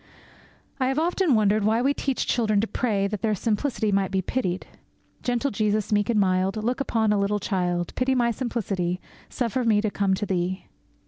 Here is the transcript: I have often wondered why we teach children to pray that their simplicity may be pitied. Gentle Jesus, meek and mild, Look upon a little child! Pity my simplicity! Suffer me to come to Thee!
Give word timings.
I 0.79 0.87
have 0.87 0.97
often 0.97 1.35
wondered 1.35 1.63
why 1.63 1.79
we 1.83 1.93
teach 1.93 2.25
children 2.25 2.59
to 2.61 2.65
pray 2.67 3.05
that 3.05 3.21
their 3.21 3.35
simplicity 3.35 3.91
may 3.91 4.07
be 4.07 4.23
pitied. 4.23 4.65
Gentle 5.21 5.51
Jesus, 5.51 5.91
meek 5.91 6.09
and 6.09 6.19
mild, 6.19 6.57
Look 6.57 6.79
upon 6.79 7.13
a 7.13 7.19
little 7.19 7.37
child! 7.39 7.93
Pity 7.93 8.15
my 8.15 8.31
simplicity! 8.31 8.99
Suffer 9.29 9.63
me 9.63 9.79
to 9.79 9.91
come 9.91 10.15
to 10.15 10.25
Thee! 10.25 10.65